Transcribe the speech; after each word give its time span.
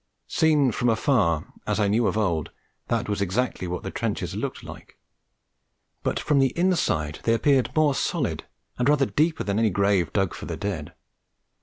Seen 0.27 0.71
from 0.71 0.89
afar, 0.89 1.53
as 1.67 1.79
I 1.79 1.87
knew 1.87 2.07
of 2.07 2.17
old, 2.17 2.49
that 2.87 3.07
was 3.07 3.21
exactly 3.21 3.67
what 3.67 3.83
the 3.83 3.91
trenches 3.91 4.33
looked 4.35 4.63
like; 4.63 4.97
but 6.01 6.19
from 6.19 6.39
the 6.39 6.57
inside 6.57 7.19
they 7.21 7.35
appeared 7.35 7.69
more 7.75 7.93
solid 7.93 8.45
and 8.79 8.89
rather 8.89 9.05
deeper 9.05 9.43
than 9.43 9.59
any 9.59 9.69
grave 9.69 10.11
dug 10.11 10.33
for 10.33 10.47
the 10.47 10.57
dead. 10.57 10.95